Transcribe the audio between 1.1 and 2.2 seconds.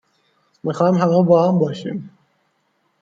باهم باشیم